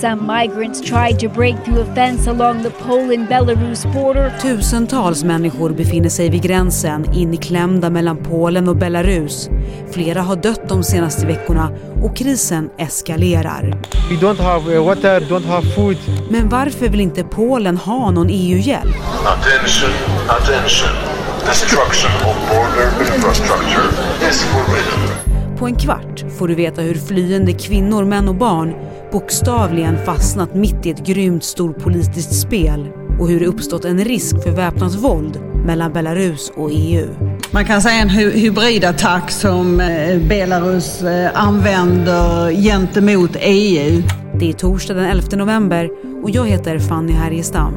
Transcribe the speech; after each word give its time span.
Some 0.00 0.26
migrants 0.26 0.80
tried 0.80 1.18
to 1.20 1.28
break 1.28 1.64
through 1.64 1.80
a 1.80 1.94
fence 1.94 2.30
along 2.30 2.62
the 2.62 2.70
Poland-Belarus 2.70 3.92
border. 3.92 4.32
Tusentals 4.42 5.24
människor 5.24 5.70
befinner 5.70 6.08
sig 6.08 6.30
vid 6.30 6.42
gränsen 6.42 7.14
inklämda 7.14 7.90
mellan 7.90 8.16
Polen 8.16 8.68
och 8.68 8.76
Belarus. 8.76 9.50
Flera 9.90 10.20
har 10.20 10.36
dött 10.36 10.68
de 10.68 10.82
senaste 10.82 11.26
veckorna 11.26 11.72
och 12.02 12.16
krisen 12.16 12.70
eskalerar. 12.78 13.62
We 14.10 14.16
don't 14.16 14.42
have 14.42 14.76
uh, 14.76 14.84
water, 14.84 15.20
don't 15.20 15.46
have 15.46 15.66
food. 15.66 15.96
Men 16.30 16.48
varför 16.48 16.88
vill 16.88 17.00
inte 17.00 17.24
Polen 17.24 17.76
ha 17.76 18.10
någon 18.10 18.28
EU-hjälp? 18.30 18.96
Attention, 19.26 19.90
attention. 20.28 20.96
Destruction 21.46 22.10
of 22.30 22.36
border 22.48 23.14
infrastructure 23.14 23.88
is 24.30 24.44
forbidden. 24.44 25.30
På 25.58 25.66
en 25.66 25.76
kvart 25.76 26.24
får 26.38 26.48
du 26.48 26.54
veta 26.54 26.82
hur 26.82 26.94
flyende 26.94 27.52
kvinnor, 27.52 28.04
män 28.04 28.28
och 28.28 28.34
barn 28.34 28.74
bokstavligen 29.12 30.04
fastnat 30.04 30.54
mitt 30.54 30.86
i 30.86 30.90
ett 30.90 31.06
grymt 31.06 31.44
storpolitiskt 31.44 32.34
spel 32.34 32.88
och 33.20 33.28
hur 33.28 33.40
det 33.40 33.46
uppstått 33.46 33.84
en 33.84 34.04
risk 34.04 34.42
för 34.42 34.50
väpnat 34.50 34.94
våld 34.94 35.40
mellan 35.66 35.92
Belarus 35.92 36.52
och 36.56 36.70
EU. 36.72 37.06
Man 37.50 37.64
kan 37.64 37.82
säga 37.82 38.02
en 38.02 38.08
hy 38.08 38.30
hybridattack 38.30 39.30
som 39.30 39.80
eh, 39.80 40.28
Belarus 40.28 41.02
eh, 41.02 41.30
använder 41.34 42.52
gentemot 42.52 43.36
EU. 43.40 44.02
Det 44.40 44.48
är 44.48 44.52
torsdag 44.52 44.94
den 44.94 45.04
11 45.04 45.36
november 45.36 45.90
och 46.22 46.30
jag 46.30 46.46
heter 46.46 46.78
Fanny 46.78 47.12
Härgestam. 47.12 47.74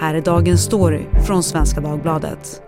Här 0.00 0.14
är 0.14 0.20
dagens 0.20 0.62
story 0.64 1.02
från 1.26 1.42
Svenska 1.42 1.80
Dagbladet. 1.80 2.67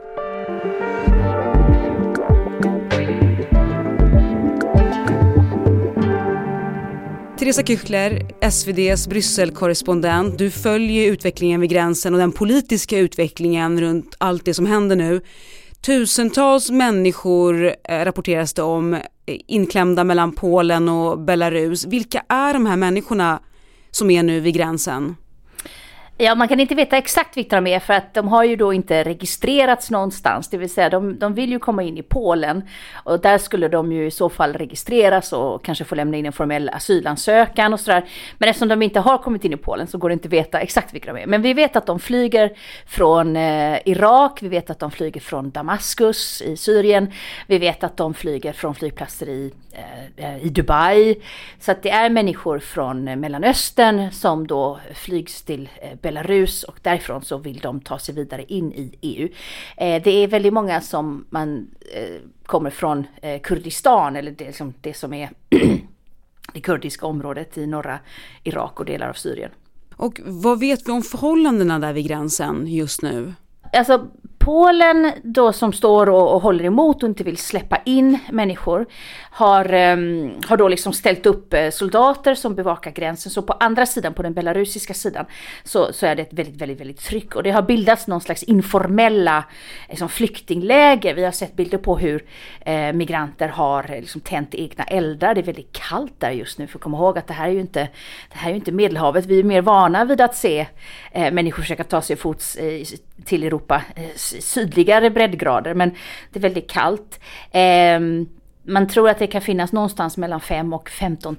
Teresa 7.40 7.62
Küchler, 7.62 8.26
SVDs 8.40 9.08
Brysselkorrespondent. 9.08 10.38
Du 10.38 10.50
följer 10.50 11.12
utvecklingen 11.12 11.60
vid 11.60 11.70
gränsen 11.70 12.14
och 12.14 12.20
den 12.20 12.32
politiska 12.32 12.98
utvecklingen 12.98 13.80
runt 13.80 14.16
allt 14.18 14.44
det 14.44 14.54
som 14.54 14.66
händer 14.66 14.96
nu. 14.96 15.20
Tusentals 15.80 16.70
människor 16.70 17.74
eh, 17.84 18.04
rapporteras 18.04 18.54
det 18.54 18.62
om 18.62 18.94
eh, 18.94 19.00
inklämda 19.26 20.04
mellan 20.04 20.32
Polen 20.32 20.88
och 20.88 21.18
Belarus. 21.18 21.86
Vilka 21.86 22.22
är 22.28 22.52
de 22.52 22.66
här 22.66 22.76
människorna 22.76 23.40
som 23.90 24.10
är 24.10 24.22
nu 24.22 24.40
vid 24.40 24.54
gränsen? 24.54 25.16
Ja, 26.22 26.34
man 26.34 26.48
kan 26.48 26.60
inte 26.60 26.74
veta 26.74 26.96
exakt 26.96 27.36
vilka 27.36 27.56
de 27.56 27.66
är 27.66 27.80
för 27.80 27.94
att 27.94 28.14
de 28.14 28.28
har 28.28 28.44
ju 28.44 28.56
då 28.56 28.72
inte 28.72 29.04
registrerats 29.04 29.90
någonstans. 29.90 30.48
Det 30.48 30.58
vill 30.58 30.70
säga 30.70 30.88
de, 30.90 31.18
de 31.18 31.34
vill 31.34 31.50
ju 31.50 31.58
komma 31.58 31.82
in 31.82 31.98
i 31.98 32.02
Polen 32.02 32.62
och 32.94 33.20
där 33.20 33.38
skulle 33.38 33.68
de 33.68 33.92
ju 33.92 34.06
i 34.06 34.10
så 34.10 34.28
fall 34.28 34.52
registreras 34.52 35.32
och 35.32 35.64
kanske 35.64 35.84
få 35.84 35.94
lämna 35.94 36.16
in 36.16 36.26
en 36.26 36.32
formell 36.32 36.68
asylansökan 36.68 37.72
och 37.72 37.80
sådär. 37.80 38.04
Men 38.38 38.48
eftersom 38.48 38.68
de 38.68 38.82
inte 38.82 39.00
har 39.00 39.18
kommit 39.18 39.44
in 39.44 39.52
i 39.52 39.56
Polen 39.56 39.86
så 39.86 39.98
går 39.98 40.08
det 40.08 40.12
inte 40.12 40.28
att 40.28 40.32
veta 40.32 40.60
exakt 40.60 40.94
vilka 40.94 41.12
de 41.12 41.22
är. 41.22 41.26
Men 41.26 41.42
vi 41.42 41.54
vet 41.54 41.76
att 41.76 41.86
de 41.86 42.00
flyger 42.00 42.52
från 42.86 43.36
eh, 43.36 43.78
Irak, 43.84 44.38
vi 44.42 44.48
vet 44.48 44.70
att 44.70 44.78
de 44.78 44.90
flyger 44.90 45.20
från 45.20 45.50
Damaskus 45.50 46.42
i 46.42 46.56
Syrien, 46.56 47.12
vi 47.46 47.58
vet 47.58 47.84
att 47.84 47.96
de 47.96 48.14
flyger 48.14 48.52
från 48.52 48.74
flygplatser 48.74 49.28
i, 49.28 49.52
eh, 49.72 50.32
eh 50.32 50.46
i 50.46 50.48
Dubai. 50.48 51.16
Så 51.60 51.72
att 51.72 51.82
det 51.82 51.90
är 51.90 52.10
människor 52.10 52.58
från 52.58 53.20
Mellanöstern 53.20 54.10
som 54.10 54.46
då 54.46 54.80
flygs 54.94 55.42
till 55.42 55.68
eh, 55.82 55.98
Belarus 56.10 56.64
och 56.64 56.78
därifrån 56.82 57.22
så 57.22 57.38
vill 57.38 57.58
de 57.58 57.80
ta 57.80 57.98
sig 57.98 58.14
vidare 58.14 58.44
in 58.44 58.72
i 58.72 58.92
EU. 59.00 59.28
Eh, 59.76 60.02
det 60.02 60.10
är 60.10 60.28
väldigt 60.28 60.52
många 60.52 60.80
som 60.80 61.24
man 61.30 61.70
eh, 61.94 62.20
kommer 62.46 62.70
från 62.70 63.06
eh, 63.22 63.40
Kurdistan 63.40 64.16
eller 64.16 64.32
det, 64.32 64.46
liksom 64.46 64.74
det 64.80 64.94
som 64.94 65.12
är 65.12 65.30
det 66.52 66.60
kurdiska 66.60 67.06
området 67.06 67.58
i 67.58 67.66
norra 67.66 67.98
Irak 68.44 68.80
och 68.80 68.86
delar 68.86 69.08
av 69.08 69.12
Syrien. 69.12 69.50
Och 69.96 70.20
vad 70.24 70.60
vet 70.60 70.88
vi 70.88 70.92
om 70.92 71.02
förhållandena 71.02 71.78
där 71.78 71.92
vid 71.92 72.06
gränsen 72.06 72.66
just 72.66 73.02
nu? 73.02 73.34
Alltså 73.72 74.06
Polen 74.50 75.12
då 75.22 75.52
som 75.52 75.72
står 75.72 76.08
och, 76.08 76.34
och, 76.34 76.42
håller 76.42 76.64
emot 76.64 77.02
och 77.02 77.08
inte 77.08 77.24
vill 77.24 77.36
släppa 77.36 77.80
in 77.84 78.18
människor 78.30 78.86
har, 79.30 79.74
um, 79.74 80.32
har 80.46 80.56
då 80.56 80.68
liksom 80.68 80.92
ställt 80.92 81.26
upp 81.26 81.54
eh, 81.54 81.70
soldater 81.70 82.34
som 82.34 82.54
bevakar 82.54 82.90
gränsen. 82.90 83.32
Så 83.32 83.42
på 83.42 83.52
andra 83.52 83.86
sidan, 83.86 84.14
på 84.14 84.22
den 84.22 84.34
belarusiska 84.34 84.94
sidan, 84.94 85.24
så, 85.64 85.92
så 85.92 86.06
är 86.06 86.16
det 86.16 86.22
ett 86.22 86.32
väldigt, 86.32 86.56
väldigt, 86.56 86.80
väldigt 86.80 87.00
tryck. 87.00 87.36
Och 87.36 87.42
det 87.42 87.50
har 87.50 87.62
bildats 87.62 88.06
någon 88.06 88.20
slags 88.20 88.42
informella 88.42 89.44
liksom, 89.88 90.08
flyktingläger. 90.08 91.14
Vi 91.14 91.24
har 91.24 91.32
sett 91.32 91.56
bilder 91.56 91.78
på 91.78 91.98
hur 91.98 92.24
eh, 92.60 92.92
migranter 92.92 93.48
har 93.48 93.90
eh, 93.90 94.00
liksom, 94.00 94.20
tänt 94.20 94.54
egna 94.54 94.84
eldar. 94.84 95.34
Det 95.34 95.40
är 95.40 95.42
väldigt 95.42 95.72
kallt 95.72 96.14
där 96.18 96.30
just 96.30 96.58
nu, 96.58 96.66
för 96.66 96.78
kom 96.78 96.94
ihåg 96.94 97.18
att 97.18 97.26
det 97.26 97.34
här 97.34 97.48
är 97.48 97.52
ju 97.52 97.60
inte, 97.60 97.88
det 98.32 98.38
här 98.38 98.48
är 98.48 98.52
ju 98.52 98.58
inte 98.58 98.72
Medelhavet. 98.72 99.26
Vi 99.26 99.38
är 99.38 99.44
mer 99.44 99.62
vana 99.62 100.04
vid 100.04 100.20
att 100.20 100.36
se 100.36 100.66
eh, 101.12 101.32
människor 101.32 101.62
försöka 101.62 101.84
ta 101.84 102.02
sig 102.02 102.16
fots 102.16 102.58
till 103.24 103.42
Europa 103.42 103.82
sydligare 104.40 105.10
breddgrader 105.10 105.74
men 105.74 105.90
det 106.32 106.38
är 106.38 106.42
väldigt 106.42 106.70
kallt. 106.70 107.20
Eh, 107.50 108.00
man 108.62 108.88
tror 108.88 109.08
att 109.08 109.18
det 109.18 109.26
kan 109.26 109.40
finnas 109.40 109.72
någonstans 109.72 110.16
mellan 110.16 110.40
5 110.40 110.72
och 110.72 110.90
15 110.90 111.36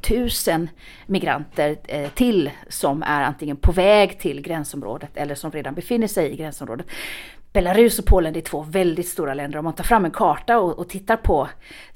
000 0.47 0.67
migranter 1.05 1.77
eh, 1.87 2.09
till 2.09 2.51
som 2.69 3.03
är 3.03 3.23
antingen 3.23 3.57
på 3.57 3.71
väg 3.71 4.19
till 4.19 4.41
gränsområdet 4.41 5.09
eller 5.13 5.35
som 5.35 5.51
redan 5.51 5.73
befinner 5.73 6.07
sig 6.07 6.31
i 6.31 6.35
gränsområdet. 6.35 6.85
Belarus 7.53 7.99
och 7.99 8.05
Polen 8.05 8.35
är 8.35 8.41
två 8.41 8.61
väldigt 8.61 9.07
stora 9.07 9.33
länder. 9.33 9.59
Om 9.59 9.65
man 9.65 9.73
tar 9.73 9.83
fram 9.83 10.05
en 10.05 10.11
karta 10.11 10.59
och, 10.59 10.79
och 10.79 10.89
tittar 10.89 11.17
på 11.17 11.49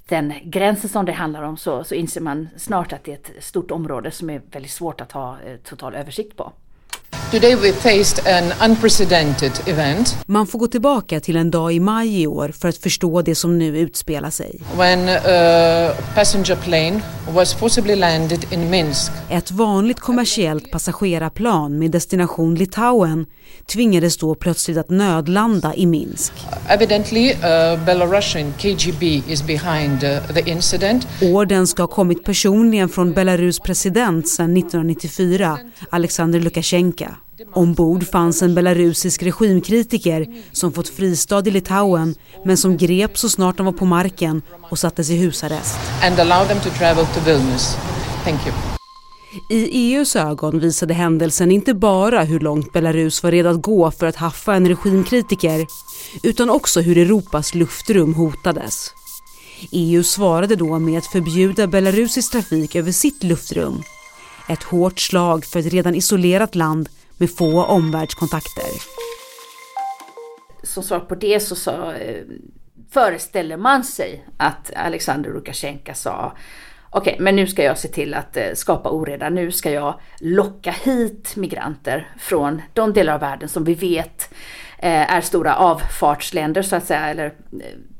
den 0.07 0.33
gränsen 0.43 0.89
som 0.89 1.05
det 1.05 1.11
handlar 1.11 1.43
om 1.43 1.57
så, 1.57 1.83
så 1.83 1.95
inser 1.95 2.21
man 2.21 2.49
snart 2.57 2.93
att 2.93 3.03
det 3.03 3.11
är 3.11 3.15
ett 3.15 3.43
stort 3.43 3.71
område 3.71 4.11
som 4.11 4.29
är 4.29 4.41
väldigt 4.51 4.71
svårt 4.71 5.01
att 5.01 5.11
ha 5.11 5.37
eh, 5.45 5.57
total 5.57 5.95
översikt 5.95 6.37
på. 6.37 6.51
Today 7.31 7.55
we 7.55 7.71
faced 7.71 8.27
an 8.27 8.69
unprecedented 8.69 9.51
event. 9.67 10.17
Man 10.25 10.47
får 10.47 10.59
gå 10.59 10.67
tillbaka 10.67 11.19
till 11.19 11.35
en 11.35 11.51
dag 11.51 11.73
i 11.73 11.79
maj 11.79 12.21
i 12.21 12.27
år 12.27 12.49
för 12.49 12.67
att 12.67 12.77
förstå 12.77 13.21
det 13.21 13.35
som 13.35 13.57
nu 13.57 13.79
utspelar 13.79 14.29
sig. 14.29 14.61
When 14.77 15.09
a 15.09 15.91
passenger 16.15 16.55
plane 16.55 17.01
was 17.29 17.53
forcibly 17.53 17.95
landed 17.95 18.53
in 18.53 18.69
Minsk. 18.69 19.11
Ett 19.29 19.51
vanligt 19.51 19.99
kommersiellt 19.99 20.71
passagerarplan 20.71 21.79
med 21.79 21.91
destination 21.91 22.55
Litauen 22.55 23.25
tvingades 23.73 24.17
då 24.17 24.35
plötsligt 24.35 24.77
att 24.77 24.89
nödlanda 24.89 25.75
i 25.75 25.85
Minsk. 25.85 26.33
Evidently 26.69 27.33
uh, 27.33 27.85
Belarusian 27.85 28.53
KGB 28.57 29.23
is 29.27 29.43
behind 29.43 30.03
uh, 30.03 30.33
the 30.33 30.49
incident. 30.51 31.07
Orden 31.21 31.67
ska 31.67 31.83
ha 31.83 31.87
kommit 31.87 32.23
personligen 32.23 32.89
från 32.89 33.13
Belarus 33.13 33.59
president 33.59 34.27
sedan 34.27 34.57
1994, 34.57 35.59
Alexander 35.89 36.39
Lukasjenko. 36.39 37.05
Ombord 37.53 38.07
fanns 38.07 38.41
en 38.41 38.55
belarusisk 38.55 39.23
regimkritiker 39.23 40.25
som 40.51 40.73
fått 40.73 40.89
fristad 40.89 41.47
i 41.47 41.51
Litauen 41.51 42.15
men 42.45 42.57
som 42.57 42.77
greps 42.77 43.21
så 43.21 43.29
snart 43.29 43.57
de 43.57 43.65
var 43.65 43.73
på 43.73 43.85
marken 43.85 44.41
och 44.69 44.79
sattes 44.79 45.09
i 45.09 45.17
husarrest. 45.17 45.79
And 46.03 46.19
allow 46.19 46.47
them 46.47 46.59
to 46.59 46.69
travel 46.69 47.05
to 47.05 47.19
Vilnius. 47.25 47.75
Thank 48.23 48.47
you. 48.47 48.55
I 49.49 49.69
EUs 49.71 50.15
ögon 50.15 50.59
visade 50.59 50.93
händelsen 50.93 51.51
inte 51.51 51.73
bara 51.73 52.23
hur 52.23 52.39
långt 52.39 52.73
Belarus 52.73 53.23
var 53.23 53.31
redo 53.31 53.49
att 53.49 53.61
gå 53.61 53.91
för 53.91 54.05
att 54.05 54.15
haffa 54.15 54.55
en 54.55 54.67
regimkritiker 54.67 55.67
utan 56.23 56.49
också 56.49 56.81
hur 56.81 56.97
Europas 56.97 57.55
luftrum 57.55 58.13
hotades. 58.13 58.91
EU 59.71 60.03
svarade 60.03 60.55
då 60.55 60.79
med 60.79 60.97
att 60.97 61.05
förbjuda 61.05 61.67
belarusisk 61.67 62.31
trafik 62.31 62.75
över 62.75 62.91
sitt 62.91 63.23
luftrum. 63.23 63.83
Ett 64.47 64.63
hårt 64.63 64.99
slag 64.99 65.45
för 65.45 65.59
ett 65.59 65.73
redan 65.73 65.95
isolerat 65.95 66.55
land 66.55 66.89
med 67.17 67.35
få 67.35 67.63
omvärldskontakter. 67.63 68.69
Som 70.63 70.83
svar 70.83 70.99
på 70.99 71.15
det 71.15 71.39
så 71.39 71.55
sa, 71.55 71.93
eh, 71.93 72.23
föreställer 72.91 73.57
man 73.57 73.83
sig 73.83 74.25
att 74.37 74.71
Alexander 74.75 75.33
Lukasjenko 75.33 75.93
sa 75.93 76.33
okej, 76.89 77.13
okay, 77.13 77.23
men 77.23 77.35
nu 77.35 77.47
ska 77.47 77.63
jag 77.63 77.77
se 77.77 77.87
till 77.87 78.13
att 78.13 78.37
eh, 78.37 78.53
skapa 78.53 78.89
oreda. 78.89 79.29
Nu 79.29 79.51
ska 79.51 79.71
jag 79.71 79.99
locka 80.19 80.71
hit 80.71 81.35
migranter 81.35 82.09
från 82.19 82.61
de 82.73 82.93
delar 82.93 83.13
av 83.13 83.19
världen 83.19 83.49
som 83.49 83.63
vi 83.63 83.73
vet 83.73 84.33
eh, 84.77 85.13
är 85.13 85.21
stora 85.21 85.55
avfartsländer 85.55 86.61
så 86.61 86.75
att 86.75 86.85
säga, 86.85 87.09
eller 87.09 87.33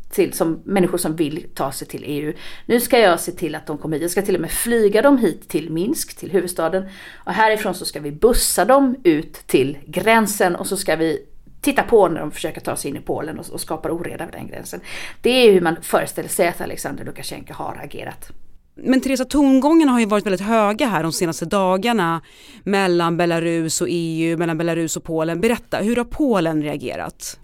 till, 0.10 0.34
som 0.34 0.62
människor 0.66 0.98
som 0.98 1.16
vill 1.16 1.46
ta 1.54 1.72
sig 1.72 1.88
till 1.88 2.04
EU. 2.06 2.34
Nu 2.66 2.80
ska 2.80 3.00
jag 3.00 3.20
se 3.20 3.32
till 3.32 3.56
att 3.56 3.68
de 3.68 3.78
kommer 3.78 3.96
hit. 3.96 4.02
Jag 4.02 4.12
ska 4.12 4.22
till 4.22 4.36
och 4.36 4.42
med 4.42 4.52
flyga 4.52 5.02
dem 5.02 5.18
hit 5.18 5.50
till 5.50 5.70
Minsk, 5.70 6.18
till 6.18 6.32
huvudstaden. 6.32 6.84
Och 7.26 7.34
härifrån 7.34 7.76
så 7.76 7.86
ska 7.86 8.00
vi 8.00 8.12
bussa 8.12 8.66
dem 8.66 8.96
ut 9.04 9.34
till 9.34 9.78
gränsen 9.86 10.56
och 10.56 10.68
så 10.68 10.78
ska 10.78 10.96
vi 10.96 11.26
titta 11.62 11.84
på 11.84 12.08
när 12.08 12.20
de 12.20 12.32
försöker 12.32 12.62
ta 12.62 12.76
sig 12.76 12.92
in 12.92 12.98
i 12.98 13.02
Polen 13.02 13.40
och, 13.40 13.50
och 13.50 13.62
skapar 13.62 13.90
oreda 13.90 14.26
vid 14.26 14.34
den 14.34 14.48
gränsen. 14.48 14.80
Det 15.22 15.30
är 15.30 15.54
hur 15.54 15.62
man 15.62 15.76
föreställer 15.82 16.30
sig 16.30 16.48
att 16.48 16.62
Alexander 16.62 17.06
Lukasjenko 17.06 17.54
har 17.54 17.82
agerat. 17.84 18.32
Men 18.78 19.02
Teresa, 19.02 19.26
tongångarna 19.26 19.92
har 19.92 20.00
ju 20.00 20.06
varit 20.06 20.26
väldigt 20.26 20.42
höga 20.42 20.88
här 20.88 21.04
de 21.04 21.12
senaste 21.12 21.46
dagarna 21.46 22.22
mellan 22.64 23.18
Belarus 23.18 23.82
och 23.82 23.88
EU, 23.90 24.38
mellan 24.38 24.58
Belarus 24.58 24.98
och 24.98 25.04
Polen. 25.04 25.42
Berätta, 25.42 25.78
hur 25.78 25.96
har 25.96 26.04
Polen 26.04 26.64
reagerat? 26.64 27.40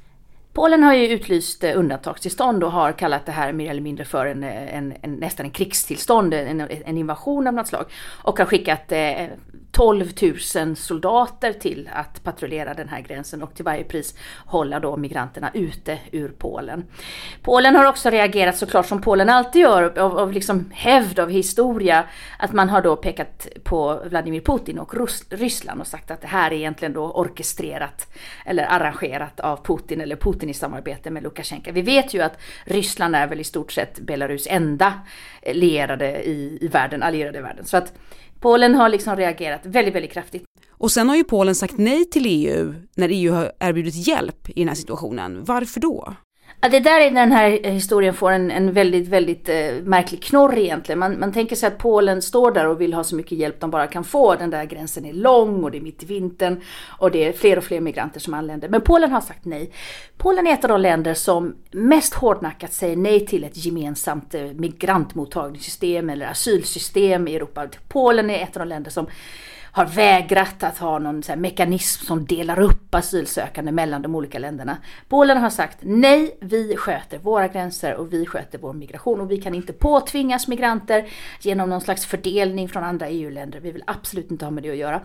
Polen 0.53 0.83
har 0.83 0.94
ju 0.94 1.07
utlyst 1.07 1.63
eh, 1.63 1.80
undantagstillstånd 1.80 2.63
och 2.63 2.71
har 2.71 2.92
kallat 2.92 3.25
det 3.25 3.31
här 3.31 3.53
mer 3.53 3.69
eller 3.69 3.81
mindre 3.81 4.06
för 4.06 4.25
en, 4.25 4.44
eh, 4.44 4.75
en, 4.77 4.94
en 5.01 5.13
nästan 5.13 5.45
en 5.45 5.51
krigstillstånd, 5.51 6.33
en, 6.33 6.62
en, 6.62 6.98
invasion 6.98 7.48
av 7.48 7.53
något 7.53 7.68
slag. 7.68 7.86
Och 8.24 8.39
har 8.39 8.45
skickat 8.45 8.92
eh, 8.92 9.25
12 9.71 10.12
000 10.56 10.75
soldater 10.75 11.53
till 11.53 11.89
att 11.94 12.23
patrullera 12.23 12.73
den 12.73 12.89
här 12.89 13.01
gränsen 13.01 13.44
och 13.44 13.56
till 13.56 13.65
varje 13.65 13.83
pris 13.83 14.15
hålla 14.45 14.79
då 14.79 14.97
migranterna 14.97 15.51
ute 15.53 16.00
ur 16.12 16.29
Polen. 16.38 16.85
Polen 17.41 17.75
har 17.75 17.85
också 17.85 18.09
reagerat 18.09 18.57
såklart 18.57 18.85
som 18.85 19.01
Polen 19.01 19.29
alltid 19.29 19.62
gör 19.62 20.00
av, 20.00 20.18
av 20.18 20.31
liksom 20.31 20.71
hävd, 20.73 21.19
av 21.19 21.29
historia, 21.29 22.03
att 22.39 22.53
man 22.53 22.69
har 22.69 22.81
då 22.81 22.95
pekat 22.95 23.47
på 23.63 24.01
Vladimir 24.06 24.41
Putin 24.41 24.79
och 24.79 24.94
Rus 24.94 25.23
Ryssland 25.29 25.81
och 25.81 25.88
sagt 25.88 26.12
att 26.12 26.21
det 26.21 26.27
här 26.27 26.51
är 26.51 26.56
egentligen 26.56 26.94
då 26.94 27.12
orkestrerat 27.12 28.13
eller 28.45 28.63
arrangerat 28.63 29.39
av 29.39 29.65
Putin 29.65 30.01
eller 30.01 30.15
Putin 30.15 30.50
i 30.50 30.53
samarbete 30.53 31.09
med 31.09 31.24
Lukasjenko. 31.24 31.71
Vi 31.71 31.81
vet 31.81 32.13
ju 32.13 32.21
att 32.21 32.39
Ryssland 32.65 33.15
är 33.15 33.27
väl 33.27 33.39
i 33.39 33.44
stort 33.44 33.71
sett 33.71 34.00
Belarus 34.00 34.47
enda 34.50 34.94
lierade 35.53 36.24
i, 36.24 36.57
i 36.62 36.67
världen, 36.67 37.03
allierade 37.03 37.38
i 37.38 37.41
världen. 37.41 37.65
Så 37.65 37.77
att 37.77 37.94
Polen 38.41 38.75
har 38.75 38.89
liksom 38.89 39.15
reagerat 39.15 39.65
väldigt, 39.65 39.95
väldigt 39.95 40.11
kraftigt. 40.11 40.43
Och 40.69 40.91
sen 40.91 41.09
har 41.09 41.15
ju 41.15 41.23
Polen 41.23 41.55
sagt 41.55 41.77
nej 41.77 42.05
till 42.05 42.25
EU 42.25 42.73
när 42.95 43.09
EU 43.11 43.33
har 43.33 43.51
erbjudit 43.59 44.07
hjälp 44.07 44.49
i 44.49 44.59
den 44.59 44.67
här 44.67 44.75
situationen. 44.75 45.43
Varför 45.43 45.79
då? 45.79 46.15
Ja, 46.63 46.69
det 46.69 46.79
där 46.79 46.99
är 46.99 47.11
när 47.11 47.21
den 47.21 47.31
här 47.31 47.59
eh, 47.63 47.71
historien 47.71 48.13
får 48.13 48.31
en, 48.31 48.51
en 48.51 48.73
väldigt, 48.73 49.07
väldigt 49.07 49.49
eh, 49.49 49.73
märklig 49.83 50.23
knorr 50.23 50.57
egentligen. 50.57 50.99
Man, 50.99 51.19
man 51.19 51.33
tänker 51.33 51.55
sig 51.55 51.67
att 51.67 51.77
Polen 51.77 52.21
står 52.21 52.51
där 52.51 52.67
och 52.67 52.81
vill 52.81 52.93
ha 52.93 53.03
så 53.03 53.15
mycket 53.15 53.37
hjälp 53.37 53.59
de 53.59 53.71
bara 53.71 53.87
kan 53.87 54.03
få. 54.03 54.35
Den 54.35 54.49
där 54.49 54.65
gränsen 54.65 55.05
är 55.05 55.13
lång 55.13 55.63
och 55.63 55.71
det 55.71 55.77
är 55.77 55.81
mitt 55.81 56.03
i 56.03 56.05
vintern 56.05 56.61
och 56.87 57.11
det 57.11 57.27
är 57.27 57.33
fler 57.33 57.57
och 57.57 57.63
fler 57.63 57.81
migranter 57.81 58.19
som 58.19 58.33
anländer. 58.33 58.69
Men 58.69 58.81
Polen 58.81 59.11
har 59.11 59.21
sagt 59.21 59.45
nej. 59.45 59.71
Polen 60.17 60.47
är 60.47 60.53
ett 60.53 60.63
av 60.63 60.69
de 60.69 60.81
länder 60.81 61.13
som 61.13 61.55
mest 61.71 62.13
hårdnackat 62.13 62.73
säger 62.73 62.95
nej 62.95 63.25
till 63.25 63.43
ett 63.43 63.65
gemensamt 63.65 64.35
eh, 64.35 64.41
migrantmottagningssystem 64.41 66.09
eller 66.09 66.25
asylsystem 66.25 67.27
i 67.27 67.35
Europa. 67.35 67.67
Polen 67.87 68.29
är 68.29 68.43
ett 68.43 68.57
av 68.57 68.59
de 68.59 68.69
länder 68.69 68.91
som 68.91 69.07
har 69.71 69.85
vägrat 69.85 70.63
att 70.63 70.77
ha 70.77 71.00
någon 71.00 71.23
så 71.23 71.35
mekanism 71.35 72.06
som 72.06 72.25
delar 72.25 72.59
upp 72.59 72.95
asylsökande 72.95 73.71
mellan 73.71 74.01
de 74.01 74.15
olika 74.15 74.39
länderna. 74.39 74.77
Polen 75.09 75.38
har 75.38 75.50
sagt 75.50 75.77
nej, 75.81 76.38
vi 76.41 76.75
sköter 76.77 77.18
våra 77.18 77.47
gränser 77.47 77.95
och 77.95 78.13
vi 78.13 78.25
sköter 78.25 78.57
vår 78.57 78.73
migration 78.73 79.21
och 79.21 79.31
vi 79.31 79.41
kan 79.41 79.56
inte 79.56 79.73
påtvingas 79.73 80.47
migranter 80.47 81.06
genom 81.41 81.69
någon 81.69 81.81
slags 81.81 82.06
fördelning 82.06 82.69
från 82.69 82.83
andra 82.83 83.07
EU-länder. 83.07 83.59
Vi 83.59 83.71
vill 83.71 83.83
absolut 83.88 84.31
inte 84.31 84.45
ha 84.45 84.51
med 84.51 84.63
det 84.63 84.71
att 84.71 84.77
göra. 84.77 85.01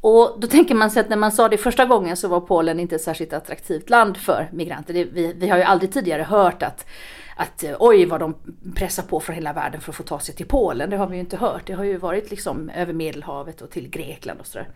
Och 0.00 0.36
då 0.40 0.46
tänker 0.46 0.74
man 0.74 0.90
sig 0.90 1.00
att 1.00 1.08
när 1.08 1.16
man 1.16 1.32
sa 1.32 1.48
det 1.48 1.58
första 1.58 1.84
gången 1.84 2.16
så 2.16 2.28
var 2.28 2.40
Polen 2.40 2.80
inte 2.80 2.94
ett 2.94 3.02
särskilt 3.02 3.32
attraktivt 3.32 3.90
land 3.90 4.16
för 4.16 4.48
migranter. 4.52 4.94
Det, 4.94 5.04
vi, 5.04 5.32
vi 5.32 5.48
har 5.48 5.58
ju 5.58 5.62
aldrig 5.62 5.92
tidigare 5.92 6.22
hört 6.22 6.62
att 6.62 6.86
att 7.36 7.64
eh, 7.64 7.76
oj 7.78 8.06
vad 8.06 8.20
de 8.20 8.34
pressar 8.74 9.02
på 9.02 9.20
från 9.20 9.34
hela 9.34 9.52
världen 9.52 9.80
för 9.80 9.92
att 9.92 9.96
få 9.96 10.02
ta 10.02 10.18
sig 10.18 10.34
till 10.34 10.46
Polen. 10.46 10.90
Det 10.90 10.96
har 10.96 11.06
vi 11.06 11.14
ju 11.14 11.20
inte 11.20 11.36
hört. 11.36 11.66
Det 11.66 11.72
har 11.72 11.84
ju 11.84 11.96
varit 11.96 12.30
liksom 12.30 12.70
över 12.70 12.92
Medelhavet 12.92 13.62
och 13.62 13.70
till 13.70 13.88
Grekland 13.90 14.40
och 14.40 14.46
sådär. 14.46 14.68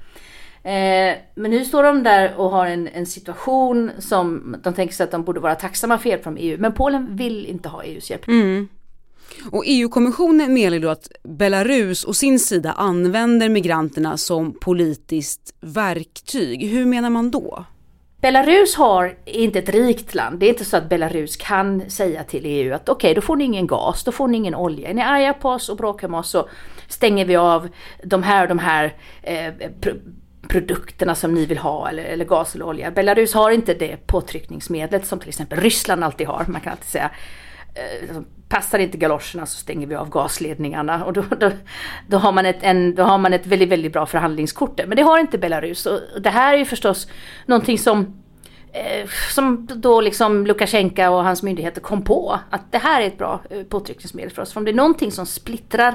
Eh, 0.63 1.17
men 1.35 1.51
nu 1.51 1.65
står 1.65 1.83
de 1.83 2.03
där 2.03 2.35
och 2.37 2.51
har 2.51 2.67
en, 2.67 2.89
en, 2.89 3.07
situation 3.07 3.91
som 3.99 4.57
de 4.63 4.75
tänker 4.75 4.95
sig 4.95 5.05
att 5.05 5.11
de 5.11 5.25
borde 5.25 5.41
vara 5.41 5.55
tacksamma 5.55 5.99
för 5.99 6.09
hjälp 6.09 6.23
från 6.23 6.37
EU. 6.37 6.59
Men 6.61 6.73
Polen 6.73 7.17
vill 7.17 7.47
inte 7.47 7.69
ha 7.69 7.85
EUs 7.85 8.11
hjälp. 8.11 8.29
Mm. 8.29 8.69
Och 9.51 9.65
EU-kommissionen 9.67 10.55
menar 10.55 10.79
då 10.79 10.89
att 10.89 11.09
Belarus 11.23 12.05
å 12.05 12.13
sin 12.13 12.39
sida 12.39 12.73
använder 12.73 13.49
migranterna 13.49 14.17
som 14.17 14.53
politiskt 14.61 15.55
verktyg. 15.61 16.69
Hur 16.69 16.87
menar 16.87 17.11
man 17.11 17.31
då? 17.31 17.65
Belarus 18.21 18.75
har 18.75 19.15
inte 19.25 19.59
ett 19.59 19.69
rikt 19.69 20.15
land. 20.15 20.39
Det 20.39 20.47
är 20.47 20.51
inte 20.51 20.65
så 20.65 20.77
att 20.77 20.89
Belarus 20.89 21.37
kan 21.37 21.91
säga 21.91 22.25
till 22.25 22.43
EU 22.45 22.75
att 22.75 22.89
okej, 22.89 23.09
okay, 23.09 23.15
då 23.15 23.21
får 23.21 23.37
ni 23.37 23.45
ingen 23.45 23.67
gas, 23.67 24.05
då 24.05 24.13
får 24.13 24.29
ni 24.29 24.37
ingen 24.37 24.55
olja. 24.55 24.91
Är 24.91 24.95
ni 24.95 25.03
arga 25.03 25.35
på 25.35 25.49
oss 25.49 25.69
och 25.69 25.77
bråkar 25.77 26.09
med 26.09 26.21
oss 26.21 26.31
så 26.31 26.49
stänger 26.89 27.25
vi 27.25 27.37
av 27.37 27.69
de 28.05 28.23
här 28.23 28.43
och 28.43 28.49
de 28.49 28.59
här 28.59 28.95
eh, 29.23 29.53
produkterna 30.49 31.15
som 31.15 31.35
ni 31.35 31.47
vill 31.47 31.59
ha 31.59 31.89
eller, 31.89 32.05
eller, 32.05 32.25
gas 32.25 32.55
eller 32.55 32.65
olja. 32.65 32.91
Belarus 32.91 33.35
har 33.35 33.51
inte 33.51 33.75
det 33.75 34.07
påtryckningsmedlet 34.07 35.07
som 35.07 35.19
till 35.19 35.29
exempel 35.29 35.61
Ryssland 35.61 36.05
alltid 36.05 36.27
har. 36.27 36.45
Man 36.49 36.61
kan 36.61 36.73
alltid 36.73 36.89
säga 36.89 37.11
eh, 37.75 38.17
passar 38.51 38.79
inte 38.79 38.99
galoscherna 38.99 39.47
så 39.47 39.59
stänger 39.59 39.87
vi 39.87 39.95
av 39.95 40.11
gasledningarna 40.11 41.05
och 41.05 41.13
då, 41.13 41.25
då, 41.41 41.51
då, 42.07 42.19
har, 42.19 42.33
man 42.33 42.47
ett, 42.47 42.59
en, 42.61 42.95
då 42.95 43.03
har 43.03 43.19
man 43.19 43.33
ett 43.33 43.47
väldigt, 43.47 43.69
väldigt 43.69 43.93
bra 43.93 44.07
förhandlingskort. 44.07 44.81
Men 44.87 44.97
det 44.97 45.03
har 45.03 45.19
inte 45.19 45.39
Belarus 45.39 45.87
och 45.87 46.01
det 46.21 46.31
här 46.31 46.55
är 46.55 46.59
ju 46.59 46.65
förstås 46.65 47.09
någonting 47.47 47.79
som 47.79 48.23
eh, 48.73 49.09
som 49.35 49.69
då 49.75 50.01
liksom 50.01 50.47
Lukasjenko 50.47 51.03
och 51.03 51.25
hans 51.25 51.43
myndigheter 51.43 51.81
kom 51.81 52.03
på 52.03 52.39
att 52.51 52.73
det 52.73 52.79
här 52.79 53.03
är 53.03 53.07
ett 53.07 53.19
bra 53.19 53.41
eh, 53.51 53.63
påtryckningsmedel 53.63 54.31
för 54.31 54.43
oss. 54.43 54.53
För 54.53 54.61
om 54.61 54.65
det 54.65 54.71
är 54.71 54.75
någonting 54.75 55.13
som 55.13 55.27
splittrar 55.27 55.95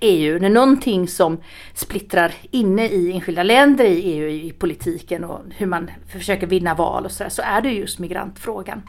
EU, 0.00 0.38
det 0.38 0.46
är 0.46 0.50
någonting 0.50 1.08
som 1.08 1.40
splittrar 1.74 2.32
inne 2.50 2.86
i 2.86 3.12
enskilda 3.12 3.42
länder 3.42 3.84
i 3.84 4.00
EU, 4.00 4.28
i 4.28 4.52
politiken 4.52 5.24
och 5.24 5.40
hur 5.56 5.66
man 5.66 5.90
försöker 6.12 6.46
vinna 6.46 6.74
val 6.74 7.04
och 7.04 7.12
sådär, 7.12 7.30
så 7.30 7.42
är 7.42 7.60
det 7.60 7.70
just 7.70 7.98
migrantfrågan. 7.98 8.82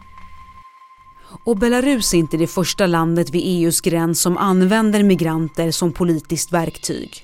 Och 1.46 1.58
Belarus 1.58 2.14
är 2.14 2.18
inte 2.18 2.38
det 2.38 2.48
första 2.48 2.88
landet 2.88 3.30
vid 3.30 3.42
EUs 3.46 3.82
gräns 3.82 4.22
som 4.22 4.38
använder 4.38 5.04
migranter 5.04 5.72
som 5.72 5.92
politiskt 5.92 6.54
verktyg. 6.54 7.24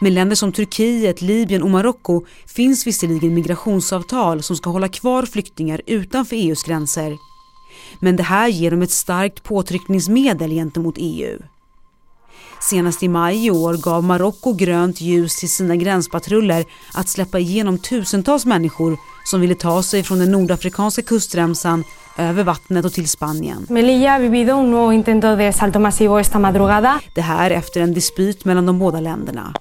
Med 0.00 0.12
länder 0.12 0.36
som 0.36 0.52
Turkiet, 0.52 1.22
Libyen 1.22 1.62
och 1.62 1.70
Marocko 1.70 2.24
finns 2.46 2.86
visserligen 2.86 3.34
migrationsavtal 3.34 4.42
som 4.42 4.56
ska 4.56 4.70
hålla 4.70 4.88
kvar 4.88 5.22
flyktingar 5.22 5.80
utanför 5.86 6.36
EUs 6.36 6.62
gränser. 6.62 7.16
Men 8.00 8.16
det 8.16 8.22
här 8.22 8.48
ger 8.48 8.70
dem 8.70 8.82
ett 8.82 8.90
starkt 8.90 9.42
påtryckningsmedel 9.42 10.50
gentemot 10.50 10.94
EU. 10.98 11.38
Senast 12.60 13.02
i 13.02 13.08
maj 13.08 13.46
i 13.46 13.50
år 13.50 13.74
gav 13.74 14.04
Marocko 14.04 14.52
grönt 14.52 15.00
ljus 15.00 15.36
till 15.36 15.50
sina 15.50 15.76
gränspatruller 15.76 16.64
att 16.94 17.08
släppa 17.08 17.38
igenom 17.38 17.78
tusentals 17.78 18.46
människor 18.46 18.96
som 19.24 19.40
ville 19.40 19.54
ta 19.54 19.82
sig 19.82 20.02
från 20.02 20.18
den 20.18 20.32
nordafrikanska 20.32 21.02
kustremsan 21.02 21.84
över 22.16 22.44
vattnet 22.44 22.84
och 22.84 22.92
till 22.92 23.08
Spanien. 23.08 23.66
Melilla 23.68 24.10
har 24.10 24.20
vivido 24.20 24.52
un 24.52 24.70
nuevo 24.70 24.92
intento 24.92 25.36
de 25.36 25.52
salto 25.52 25.78
masivo 25.78 26.20
esta 26.20 26.38
madrugada. 26.38 27.00
Det 27.14 27.20
här 27.20 27.50
efter 27.50 27.80
en 27.80 27.94
dispyt 27.94 28.44
mellan 28.44 28.66
de 28.66 28.78
båda 28.78 29.00
länderna. 29.00 29.52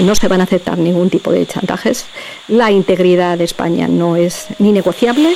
No 0.00 0.14
se 0.14 0.28
van 0.28 0.40
a 0.40 0.44
aceptar 0.44 0.76
ningún 0.76 1.10
tipo 1.10 1.32
de 1.32 1.46
chantajes. 1.46 2.06
La 2.46 2.70
integridad 2.70 3.38
de 3.38 3.44
España 3.44 3.88
no 3.88 4.16
es 4.16 4.48
ni 4.58 4.72
negociable. 4.72 5.34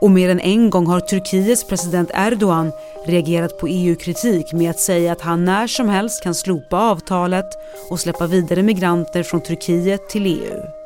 Och 0.00 0.10
mer 0.10 0.30
än 0.30 0.40
en 0.40 0.70
gång 0.70 0.86
har 0.86 1.00
Turkiets 1.00 1.68
president 1.68 2.10
Erdogan 2.14 2.72
reagerat 3.06 3.58
på 3.58 3.68
EU-kritik 3.68 4.52
med 4.52 4.70
att 4.70 4.80
säga 4.80 5.12
att 5.12 5.20
han 5.20 5.44
när 5.44 5.66
som 5.66 5.88
helst 5.88 6.22
kan 6.22 6.34
slopa 6.34 6.76
avtalet 6.76 7.46
och 7.90 8.00
släppa 8.00 8.26
vidare 8.26 8.62
migranter 8.62 9.22
från 9.22 9.40
Turkiet 9.40 10.08
till 10.08 10.26
EU. 10.26 10.83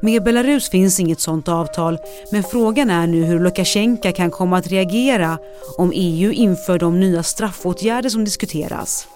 Med 0.00 0.22
Belarus 0.22 0.70
finns 0.70 1.00
inget 1.00 1.20
sådant 1.20 1.48
avtal 1.48 1.98
men 2.32 2.42
frågan 2.42 2.90
är 2.90 3.06
nu 3.06 3.24
hur 3.24 3.40
Lukasjenko 3.40 4.12
kan 4.12 4.30
komma 4.30 4.58
att 4.58 4.66
reagera 4.66 5.38
om 5.78 5.92
EU 5.94 6.32
inför 6.32 6.78
de 6.78 7.00
nya 7.00 7.22
straffåtgärder 7.22 8.08
som 8.08 8.24
diskuteras. 8.24 9.08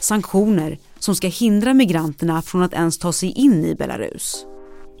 Sanktioner 0.00 0.78
som 0.98 1.14
ska 1.14 1.28
hindra 1.28 1.74
migranterna 1.74 2.42
från 2.42 2.62
att 2.62 2.72
ens 2.72 2.98
ta 2.98 3.12
sig 3.12 3.30
in 3.30 3.64
i 3.64 3.74
Belarus. 3.74 4.46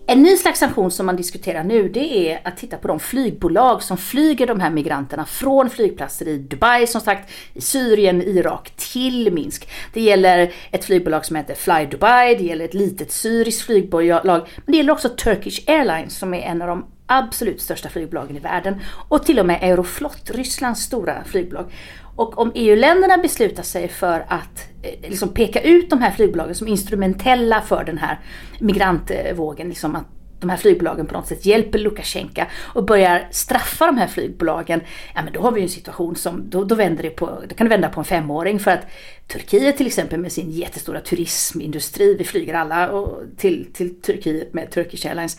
En 0.08 0.22
ny 0.22 0.36
slags 0.36 0.58
sanktion 0.58 0.90
som 0.90 1.06
man 1.06 1.16
diskuterar 1.16 1.64
nu 1.64 1.88
det 1.88 2.30
är 2.30 2.40
att 2.44 2.56
titta 2.56 2.76
på 2.76 2.88
de 2.88 3.00
flygbolag 3.00 3.82
som 3.82 3.96
flyger 3.96 4.46
de 4.46 4.60
här 4.60 4.70
migranterna 4.70 5.24
från 5.24 5.70
flygplatser 5.70 6.28
i 6.28 6.38
Dubai 6.38 6.86
som 6.86 7.00
sagt, 7.00 7.30
i 7.54 7.60
Syrien, 7.60 8.22
Irak 8.22 8.72
till 8.76 9.32
Minsk. 9.32 9.68
Det 9.92 10.00
gäller 10.00 10.52
ett 10.70 10.84
flygbolag 10.84 11.24
som 11.24 11.36
heter 11.36 11.54
Fly 11.54 11.86
Dubai, 11.90 12.34
det 12.34 12.44
gäller 12.44 12.64
ett 12.64 12.74
litet 12.74 13.12
syriskt 13.12 13.62
flygbolag, 13.62 14.46
men 14.56 14.72
det 14.72 14.76
gäller 14.76 14.92
också 14.92 15.08
Turkish 15.08 15.60
Airlines 15.66 16.18
som 16.18 16.34
är 16.34 16.42
en 16.42 16.62
av 16.62 16.68
de 16.68 16.84
absolut 17.06 17.60
största 17.60 17.88
flygbolagen 17.88 18.36
i 18.36 18.40
världen 18.40 18.80
och 19.08 19.24
till 19.24 19.38
och 19.38 19.46
med 19.46 19.62
Aeroflot, 19.62 20.30
Rysslands 20.30 20.80
stora 20.80 21.24
flygbolag. 21.24 21.72
Och 22.16 22.38
om 22.38 22.52
EU-länderna 22.54 23.18
beslutar 23.18 23.62
sig 23.62 23.88
för 23.88 24.24
att 24.28 24.68
eh, 24.82 25.10
liksom 25.10 25.28
peka 25.28 25.60
ut 25.60 25.90
de 25.90 26.02
här 26.02 26.10
flygbolagen 26.10 26.54
som 26.54 26.68
instrumentella 26.68 27.60
för 27.60 27.84
den 27.84 27.98
här 27.98 28.20
migrantvågen, 28.60 29.68
liksom 29.68 29.96
att 29.96 30.06
de 30.40 30.50
här 30.50 30.56
flygbolagen 30.56 31.06
på 31.06 31.14
något 31.14 31.26
sätt 31.26 31.46
hjälper 31.46 31.78
Lukasjenko 31.78 32.42
och 32.74 32.84
börjar 32.84 33.28
straffa 33.30 33.86
de 33.86 33.98
här 33.98 34.06
flygbolagen, 34.06 34.80
ja 35.14 35.22
men 35.22 35.32
då 35.32 35.40
har 35.40 35.52
vi 35.52 35.62
en 35.62 35.68
situation 35.68 36.16
som, 36.16 36.50
då, 36.50 36.64
då, 36.64 36.74
vänder 36.74 37.02
det 37.02 37.10
på, 37.10 37.42
då 37.48 37.54
kan 37.54 37.66
det 37.66 37.70
vända 37.70 37.88
på 37.88 38.00
en 38.00 38.04
femåring 38.04 38.58
för 38.58 38.70
att 38.70 38.86
Turkiet 39.26 39.76
till 39.76 39.86
exempel 39.86 40.20
med 40.20 40.32
sin 40.32 40.50
jättestora 40.50 41.00
turismindustri, 41.00 42.14
vi 42.14 42.24
flyger 42.24 42.54
alla 42.54 43.06
till, 43.36 43.72
till 43.72 44.00
Turkiet 44.00 44.54
med 44.54 44.70
Turkish 44.70 45.06
Airlines, 45.06 45.38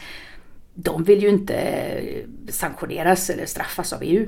de 0.73 1.03
vill 1.03 1.23
ju 1.23 1.29
inte 1.29 1.55
eh, 1.55 2.25
sanktioneras 2.49 3.29
eller 3.29 3.45
straffas 3.45 3.93
av 3.93 3.99
EU. 4.03 4.27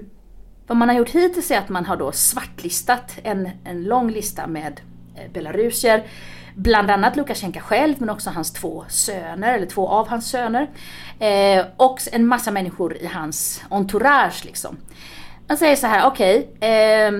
Vad 0.69 0.77
man 0.77 0.89
har 0.89 0.95
gjort 0.95 1.09
hittills 1.09 1.51
är 1.51 1.57
att 1.57 1.69
man 1.69 1.85
har 1.85 1.97
då 1.97 2.11
svartlistat 2.11 3.17
en, 3.23 3.49
en 3.63 3.83
lång 3.83 4.11
lista 4.11 4.47
med 4.47 4.81
eh, 5.15 5.31
belarusier. 5.31 6.03
Bland 6.55 6.91
annat 6.91 7.15
Lukasjenko 7.15 7.59
själv 7.59 7.95
men 7.99 8.09
också 8.09 8.29
hans 8.29 8.53
två 8.53 8.85
söner, 8.89 9.53
eller 9.53 9.65
två 9.65 9.87
av 9.87 10.07
hans 10.07 10.29
söner. 10.29 10.69
Eh, 11.19 11.65
och 11.77 11.99
en 12.11 12.27
massa 12.27 12.51
människor 12.51 12.97
i 12.97 13.05
hans 13.07 13.61
entourage 13.69 14.45
liksom. 14.45 14.77
Man 15.47 15.57
säger 15.57 15.75
så 15.75 15.87
här, 15.87 16.07
okej, 16.07 16.47
okay, 16.57 16.69
eh, 16.69 17.11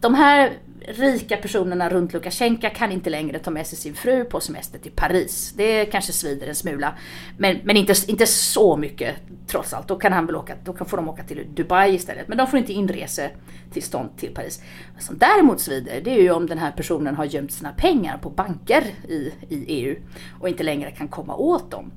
de 0.00 0.14
här 0.14 0.52
rika 0.86 1.36
personerna 1.36 1.88
runt 1.88 2.12
Lukasjenko 2.12 2.68
kan 2.74 2.92
inte 2.92 3.10
längre 3.10 3.38
ta 3.38 3.50
med 3.50 3.66
sig 3.66 3.78
sin 3.78 3.94
fru 3.94 4.24
på 4.24 4.40
semester 4.40 4.78
till 4.78 4.92
Paris. 4.92 5.52
Det 5.56 5.84
kanske 5.84 6.12
svider 6.12 6.46
en 6.46 6.54
smula. 6.54 6.94
Men, 7.38 7.58
men 7.64 7.76
inte, 7.76 7.94
inte 8.08 8.26
så 8.26 8.76
mycket 8.76 9.16
trots 9.46 9.72
allt. 9.72 9.88
Då 9.88 9.96
kan 9.96 10.12
han 10.12 10.26
väl 10.26 10.36
åka, 10.36 10.54
då 10.64 10.72
kan, 10.72 10.86
får 10.86 10.96
de 10.96 11.08
åka 11.08 11.22
till 11.22 11.46
Dubai 11.54 11.94
istället. 11.94 12.28
Men 12.28 12.38
de 12.38 12.46
får 12.46 12.58
inte 12.58 12.72
inresetillstånd 12.72 14.16
till 14.16 14.34
Paris. 14.34 14.62
Vad 14.94 15.02
som 15.02 15.18
däremot 15.18 15.60
svider 15.60 16.00
det 16.00 16.10
är 16.10 16.22
ju 16.22 16.30
om 16.30 16.46
den 16.46 16.58
här 16.58 16.72
personen 16.72 17.14
har 17.14 17.24
gömt 17.24 17.52
sina 17.52 17.72
pengar 17.72 18.18
på 18.18 18.30
banker 18.30 18.82
i, 19.08 19.32
i 19.48 19.64
EU 19.68 19.96
och 20.40 20.48
inte 20.48 20.62
längre 20.62 20.90
kan 20.90 21.08
komma 21.08 21.36
åt 21.36 21.70
dem. 21.70 21.92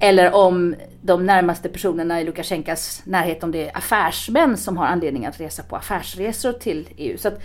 Eller 0.00 0.34
om 0.34 0.74
de 1.02 1.26
närmaste 1.26 1.68
personerna 1.68 2.20
i 2.20 2.24
Lukasjenkos 2.24 3.02
närhet, 3.04 3.42
om 3.44 3.52
det 3.52 3.68
är 3.68 3.76
affärsmän 3.76 4.56
som 4.56 4.76
har 4.76 4.86
anledning 4.86 5.26
att 5.26 5.40
resa 5.40 5.62
på 5.62 5.76
affärsresor 5.76 6.52
till 6.52 6.88
EU. 6.96 7.18
Så 7.18 7.28
att 7.28 7.40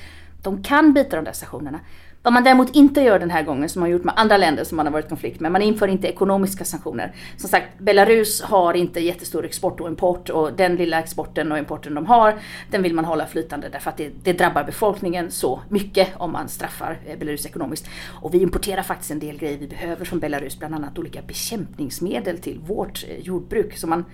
de 0.48 0.64
kan 0.64 0.94
bita 0.94 1.16
de 1.16 1.26
där 1.26 1.32
sanktionerna. 1.32 1.80
Vad 2.24 2.34
man 2.34 2.44
däremot 2.44 2.76
inte 2.76 3.02
gör 3.02 3.20
den 3.20 3.30
här 3.30 3.44
gången, 3.44 3.70
som 3.70 3.80
man 3.80 3.90
gjort 3.90 4.04
med 4.04 4.14
andra 4.18 4.38
länder 4.38 4.64
som 4.64 4.78
man 4.78 4.86
har 4.86 4.94
varit 4.94 5.06
i 5.06 5.10
konflikt 5.10 5.40
med, 5.40 5.52
man 5.52 5.62
inför 5.62 5.88
inte 5.88 6.08
ekonomiska 6.08 6.66
sanktioner. 6.66 7.16
Som 7.38 7.50
sagt, 7.50 7.80
Belarus 7.80 8.42
har 8.42 8.74
inte 8.74 9.00
jättestor 9.00 9.46
export 9.46 9.80
och 9.80 9.88
import 9.88 10.30
och 10.30 10.54
den 10.54 10.76
lilla 10.76 11.00
exporten 11.00 11.52
och 11.52 11.58
importen 11.58 11.94
de 11.94 12.06
har, 12.06 12.36
den 12.72 12.84
vill 12.84 12.94
man 12.94 13.06
hålla 13.06 13.26
flytande 13.26 13.70
därför 13.70 13.90
att 13.90 13.98
det, 13.98 14.12
det 14.24 14.34
drabbar 14.34 14.64
befolkningen 14.64 15.32
så 15.32 15.62
mycket 15.70 16.08
om 16.18 16.32
man 16.32 16.50
straffar 16.50 17.00
eh, 17.06 17.18
Belarus 17.20 17.46
ekonomiskt. 17.46 17.86
Och 18.22 18.34
vi 18.34 18.42
importerar 18.42 18.84
faktiskt 18.84 19.12
en 19.12 19.20
del 19.20 19.38
grejer 19.38 19.58
vi 19.58 19.68
behöver 19.68 20.06
från 20.06 20.20
Belarus, 20.20 20.60
bland 20.60 20.76
annat 20.76 21.00
olika 21.00 21.22
bekämpningsmedel 21.22 22.38
till 22.38 22.60
vårt 22.60 23.06
eh, 23.10 23.20
jordbruk. 23.20 23.78
Så 23.78 23.88
man, 23.88 24.06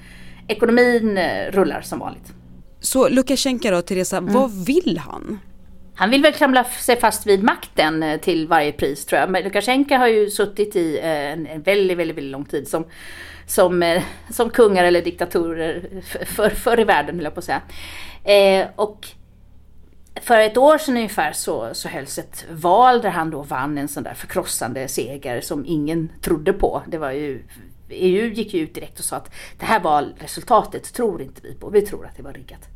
ekonomin 0.47 1.17
eh, 1.17 1.51
rullar 1.51 1.81
som 1.81 1.99
vanligt. 1.99 2.33
Så 2.79 3.09
Lukasjenko 3.09 3.71
då, 3.71 3.81
Teresa, 3.81 4.17
mm. 4.17 4.33
vad 4.33 4.65
vill 4.65 5.01
han? 5.05 5.39
Han 5.95 6.09
vill 6.09 6.21
väl 6.21 6.33
klamra 6.33 6.63
sig 6.63 6.99
fast 6.99 7.27
vid 7.27 7.43
makten 7.43 8.03
eh, 8.03 8.19
till 8.19 8.47
varje 8.47 8.71
pris 8.71 9.05
tror 9.05 9.21
jag. 9.21 9.29
Men 9.29 9.43
Lukasjenko 9.43 9.95
har 9.95 10.07
ju 10.07 10.29
suttit 10.29 10.75
i 10.75 10.99
eh, 10.99 11.31
en, 11.31 11.43
väldigt, 11.43 11.97
väldigt, 11.97 12.17
väldigt 12.17 12.31
lång 12.31 12.45
tid 12.45 12.67
som, 12.67 12.85
som, 13.47 13.83
eh, 13.83 14.03
som 14.29 14.49
kungar 14.49 14.83
eller 14.83 15.01
diktatorer 15.01 16.01
för, 16.25 16.49
förr 16.49 16.79
i 16.79 16.83
världen, 16.83 17.15
vill 17.15 17.23
jag 17.23 17.33
på 17.33 17.39
att 17.39 17.45
säga. 17.45 17.61
Eh, 18.23 18.67
och 18.75 19.07
för 20.21 20.39
ett 20.39 20.57
år 20.57 20.77
sedan 20.77 20.97
ungefär 20.97 21.31
så, 21.31 21.69
så 21.73 21.87
hölls 21.87 22.17
ett 22.17 22.45
val 22.51 23.01
där 23.01 23.09
han 23.09 23.29
då 23.29 23.41
vann 23.41 23.77
en 23.77 23.87
sån 23.87 24.03
där 24.03 24.13
förkrossande 24.13 24.87
seger 24.87 25.41
som 25.41 25.65
ingen 25.65 26.11
trodde 26.21 26.53
på. 26.53 26.81
Det 26.87 26.97
var 26.97 27.11
ju 27.11 27.43
EU 27.89 28.27
gick 28.33 28.53
ju 28.53 28.61
ut 28.61 28.73
direkt 28.73 28.99
och 28.99 29.05
sa 29.05 29.15
att 29.15 29.31
det 29.59 29.65
här 29.65 29.79
valresultatet 29.79 30.93
tror 30.93 31.21
inte 31.21 31.41
vi 31.43 31.53
på, 31.53 31.69
vi 31.69 31.81
tror 31.81 32.05
att 32.05 32.17
det 32.17 32.23
var 32.23 32.33
riggat. 32.33 32.69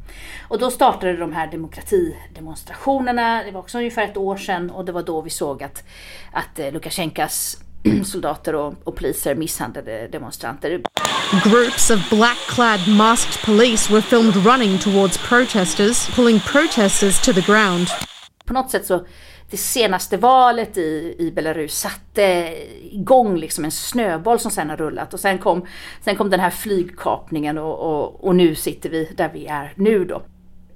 Och 0.48 0.60
då 0.60 0.72
startade 0.72 1.18
de 1.18 1.34
här 1.34 1.52
demokratidemonstrationerna, 1.52 3.44
det 3.44 3.52
var 3.52 3.60
också 3.60 3.78
ungefär 3.78 4.04
ett 4.04 4.18
år 4.18 4.38
sedan 4.38 4.70
och 4.70 4.86
det 4.86 4.92
var 4.92 5.04
då 5.04 5.22
vi 5.22 5.30
såg 5.30 5.64
att, 5.64 5.84
att 6.32 6.60
eh, 6.60 6.72
Lukasjenkos 6.72 7.58
soldater 8.06 8.56
och, 8.56 8.74
och 8.84 8.96
poliser 8.96 9.36
misshandlade 9.36 10.08
demonstranter. 10.08 10.82
Groups 11.44 11.90
of 11.90 12.10
black-clad 12.10 12.88
masked 12.88 13.46
police 13.46 13.94
were 13.94 14.02
filmed 14.02 14.36
running 14.36 14.80
towards 14.80 15.18
protesters, 15.18 16.16
pulling 16.16 16.40
protesters 16.40 17.22
to 17.22 17.34
the 17.34 17.42
ground. 17.42 17.88
På 18.46 18.54
något 18.54 18.72
sätt 18.72 18.86
så 18.86 19.06
det 19.50 19.58
senaste 19.58 20.18
valet 20.18 20.78
i, 20.78 21.16
i 21.20 21.32
Belarus 21.32 21.80
satte 21.80 22.56
igång 22.92 23.38
liksom 23.38 23.66
en 23.66 23.72
snöboll 23.72 24.40
som 24.40 24.52
sen 24.52 24.70
har 24.70 24.78
rullat 24.78 25.14
och 25.14 25.20
sen 25.20 25.38
kom, 25.38 25.66
sen 26.06 26.16
kom 26.16 26.30
den 26.30 26.40
här 26.40 26.50
flygkapningen 26.50 27.58
och, 27.58 27.80
och, 27.80 28.24
och 28.24 28.36
nu 28.36 28.56
sitter 28.56 28.90
vi 28.90 29.10
där 29.16 29.30
vi 29.34 29.46
är 29.46 29.74
nu 29.76 30.06
då. 30.06 30.22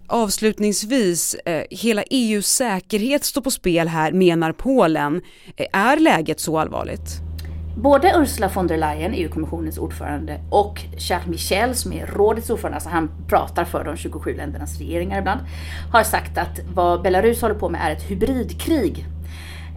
Avslutningsvis, 0.08 1.34
eh, 1.34 1.63
hela 1.70 2.04
EUs 2.04 2.48
säkerhet 2.48 3.24
står 3.24 3.42
på 3.42 3.51
spel 3.51 3.88
här 3.88 4.12
menar 4.12 4.51
Polen. 4.51 5.22
Eh, 5.56 5.68
är 5.74 5.98
läget 5.98 6.40
så 6.40 6.60
allvarligt? 6.60 7.30
Både 7.75 8.13
Ursula 8.18 8.50
von 8.56 8.68
der 8.68 8.78
Leyen, 8.78 9.13
EU-kommissionens 9.13 9.78
ordförande, 9.78 10.40
och 10.50 10.82
Charles 10.98 11.28
Michel 11.28 11.75
som 11.75 11.94
är 11.94 12.06
rådets 12.06 12.50
ordförande, 12.50 12.75
alltså 12.75 12.90
han 12.90 13.12
pratar 13.28 13.66
för 13.66 13.84
de 13.84 13.98
27 13.98 14.34
ländernas 14.38 14.78
regeringar 14.78 15.20
ibland, 15.20 15.40
har 15.92 16.04
sagt 16.04 16.38
att 16.38 16.60
vad 16.74 17.01
Belarus 17.01 17.42
håller 17.42 17.56
på 17.56 17.70
med 17.70 17.82
är 17.84 17.92
ett 17.92 18.04
hybridkrig. 18.04 19.06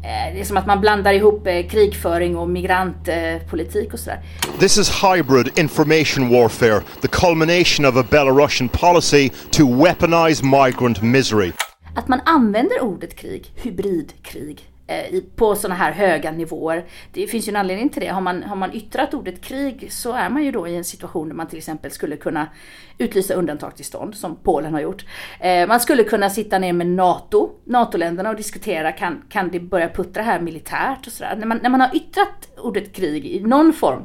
Eh, 0.02 0.34
det 0.34 0.40
är 0.40 0.44
som 0.44 0.56
att 0.56 0.66
man 0.66 0.80
blandar 0.80 1.12
ihop 1.12 1.46
eh, 1.46 1.66
krigföring 1.68 2.36
och 2.36 2.48
migrantpolitik 2.48 3.92
och 3.92 4.00
sådär. 4.00 4.20
This 4.58 4.78
is 4.78 5.02
hybrid 5.02 5.58
information 5.58 6.28
warfare, 6.28 6.82
the 7.00 7.08
culmination 7.08 7.86
of 7.86 7.96
a 7.96 8.04
Belarusian 8.10 8.68
policy 8.68 9.30
to 9.50 9.84
weaponize 9.84 10.44
migrant 10.44 11.02
misery. 11.02 11.52
Att 11.96 12.08
man 12.08 12.20
använder 12.24 12.80
ordet 12.80 13.16
krig, 13.16 13.52
hybridkrig, 13.54 14.73
Eh, 14.86 15.20
på 15.36 15.54
sådana 15.54 15.74
här 15.74 15.92
höga 15.92 16.30
nivåer. 16.30 16.84
Det 17.12 17.26
finns 17.26 17.48
ju 17.48 17.50
en 17.50 17.56
anledning 17.56 17.88
till 17.88 18.02
det. 18.02 18.08
Har 18.08 18.20
man, 18.20 18.42
har 18.42 18.56
man 18.56 18.72
yttrat 18.72 19.14
ordet 19.14 19.40
krig 19.40 19.92
så 19.92 20.12
är 20.12 20.30
man 20.30 20.44
ju 20.44 20.52
då 20.52 20.68
i 20.68 20.76
en 20.76 20.84
situation 20.84 21.28
där 21.28 21.34
man 21.34 21.46
till 21.46 21.58
exempel 21.58 21.90
skulle 21.90 22.16
kunna 22.16 22.46
utlysa 22.98 23.34
undantagstillstånd 23.34 24.14
som 24.14 24.36
Polen 24.36 24.72
har 24.74 24.80
gjort. 24.80 25.04
Eh, 25.40 25.68
man 25.68 25.80
skulle 25.80 26.04
kunna 26.04 26.30
sitta 26.30 26.58
ner 26.58 26.72
med 26.72 26.86
NATO, 26.86 27.50
NATO-länderna 27.64 28.30
och 28.30 28.36
diskutera 28.36 28.92
kan, 28.92 29.22
kan 29.28 29.50
det 29.50 29.60
börja 29.60 29.88
puttra 29.88 30.22
här 30.22 30.40
militärt 30.40 31.06
och 31.06 31.12
sådär. 31.12 31.36
När 31.38 31.46
man, 31.46 31.60
när 31.62 31.70
man 31.70 31.80
har 31.80 31.96
yttrat 31.96 32.48
ordet 32.56 32.92
krig 32.92 33.26
i 33.26 33.40
någon 33.40 33.72
form 33.72 34.02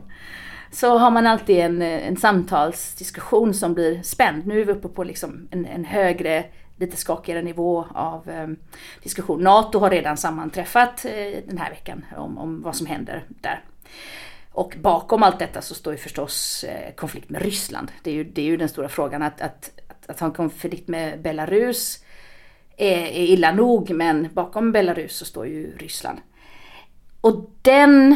så 0.71 0.97
har 0.97 1.11
man 1.11 1.27
alltid 1.27 1.59
en, 1.59 1.81
eh, 1.81 2.07
en 2.07 2.17
samtalsdiskussion 2.17 3.53
som 3.53 3.73
blir 3.73 4.01
spänd. 4.03 4.47
Nu 4.47 4.61
är 4.61 4.65
vi 4.65 4.71
uppe 4.71 4.87
på 4.87 5.03
liksom 5.03 5.47
en, 5.51 5.65
en 5.65 5.85
högre 5.85 6.45
lite 6.79 6.97
skakigare 6.97 7.41
nivå 7.41 7.85
av 7.93 8.29
eh, 8.29 8.47
diskussion. 9.03 9.43
NATO 9.43 9.79
har 9.79 9.89
redan 9.89 10.17
sammanträffat 10.17 11.05
eh, 11.05 11.43
den 11.47 11.57
här 11.57 11.69
veckan 11.69 12.05
om, 12.17 12.37
om 12.37 12.61
vad 12.61 12.75
som 12.75 12.85
händer 12.85 13.25
där. 13.29 13.63
Och 14.51 14.75
bakom 14.81 15.23
allt 15.23 15.39
detta 15.39 15.61
så 15.61 15.75
står 15.75 15.93
ju 15.93 15.99
förstås 15.99 16.63
eh, 16.63 16.93
konflikt 16.95 17.29
med 17.29 17.41
Ryssland. 17.41 17.91
Det 18.03 18.09
är 18.09 18.13
ju, 18.13 18.23
det 18.23 18.41
är 18.41 18.45
ju 18.45 18.57
den 18.57 18.69
stora 18.69 18.89
frågan 18.89 19.21
att, 19.21 19.41
att, 19.41 19.71
att, 19.87 20.09
att 20.09 20.19
ha 20.19 20.27
en 20.27 20.33
konflikt 20.33 20.87
med 20.87 21.21
Belarus 21.21 22.03
är, 22.77 22.97
är 22.97 23.25
illa 23.25 23.51
nog 23.51 23.89
men 23.89 24.29
bakom 24.33 24.71
Belarus 24.71 25.15
så 25.15 25.25
står 25.25 25.47
ju 25.47 25.77
Ryssland. 25.77 26.19
Och 27.21 27.49
den 27.61 28.15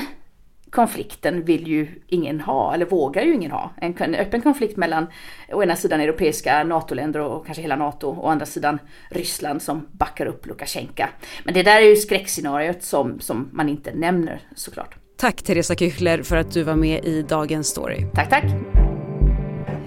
konflikten 0.74 1.46
vill 1.46 1.68
ju 1.68 1.88
ingen 2.08 2.42
ha, 2.42 2.74
eller 2.74 2.86
vågar 2.86 3.22
ju 3.22 3.34
ingen 3.34 3.52
ha. 3.52 3.72
En, 3.82 3.96
en 3.98 4.16
öppen 4.16 4.42
konflikt 4.42 4.78
mellan 4.78 5.08
å 5.54 5.64
ena 5.64 5.76
sidan 5.76 6.00
europeiska 6.02 6.64
NATO-länder 6.64 7.20
och 7.20 7.46
kanske 7.46 7.62
hela 7.62 7.76
NATO 7.76 8.08
och 8.08 8.26
å 8.26 8.28
andra 8.28 8.46
sidan 8.46 8.80
Ryssland 9.10 9.62
som 9.62 9.88
backar 9.92 10.26
upp 10.26 10.46
Lukasjenko. 10.46 11.04
Men 11.44 11.54
det 11.54 11.64
där 11.64 11.82
är 11.82 11.90
ju 11.90 11.96
skräckscenariot 11.96 12.84
som, 12.84 13.20
som 13.20 13.50
man 13.52 13.70
inte 13.70 13.94
nämner 13.94 14.42
såklart. 14.56 14.96
Tack 15.18 15.44
Teresa 15.44 15.74
Küchler 15.74 16.24
för 16.24 16.36
att 16.36 16.52
du 16.52 16.64
var 16.64 16.76
med 16.76 17.06
i 17.06 17.22
Dagens 17.22 17.68
Story. 17.68 18.06
Tack, 18.14 18.30
tack. 18.30 18.44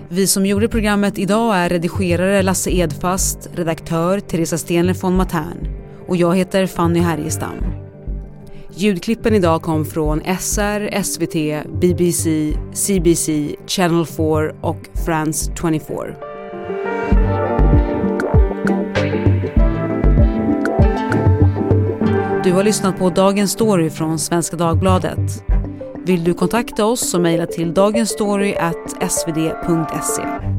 Vi 0.09 0.27
som 0.27 0.47
gjorde 0.47 0.69
programmet 0.69 1.19
idag 1.19 1.57
är 1.57 1.69
redigerare 1.69 2.43
Lasse 2.43 2.71
Edfast, 2.71 3.51
redaktör 3.55 4.21
Teresa 4.21 4.59
Stenler 4.59 4.95
von 4.95 5.17
Matern 5.17 5.69
och 6.09 6.17
jag 6.17 6.37
heter 6.37 6.67
Fanny 6.67 7.01
Härgestam. 7.01 7.86
Ljudklippen 8.79 9.35
idag 9.35 9.63
kom 9.63 9.85
från 9.85 10.23
SR, 10.41 11.03
SVT, 11.03 11.33
BBC, 11.81 12.53
CBC, 12.73 13.29
Channel 13.67 14.07
4 14.07 14.53
och 14.61 14.77
France 15.07 15.53
24. 15.61 15.81
Du 22.45 22.53
har 22.53 22.65
lyssnat 22.65 22.99
på 22.99 23.11
Dagens 23.11 23.53
Story 23.53 23.91
från 23.91 24.19
Svenska 24.19 24.57
Dagbladet. 24.57 25.45
Vill 26.05 26.25
du 26.25 26.35
kontakta 26.35 26.85
oss 26.85 27.11
så 27.11 27.19
mejla 27.19 27.47
till 27.47 27.75
dagensstory.svd.se. 27.75 30.56